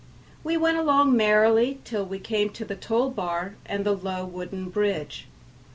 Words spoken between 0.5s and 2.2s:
went along merrily till we